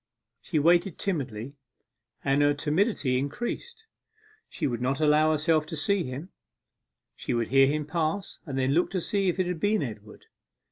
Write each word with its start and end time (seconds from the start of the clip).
She 0.41 0.57
waited 0.57 0.97
timidly, 0.97 1.53
and 2.25 2.41
her 2.41 2.55
timidity 2.55 3.19
increased. 3.19 3.85
She 4.49 4.65
would 4.65 4.81
not 4.81 4.99
allow 4.99 5.29
herself 5.29 5.67
to 5.67 5.77
see 5.77 6.05
him 6.05 6.29
she 7.15 7.35
would 7.35 7.49
hear 7.49 7.67
him 7.67 7.85
pass, 7.85 8.39
and 8.47 8.57
then 8.57 8.71
look 8.73 8.89
to 8.93 8.99
see 8.99 9.29
if 9.29 9.37
it 9.37 9.45
had 9.45 9.59
been 9.59 9.83
Edward. 9.83 10.25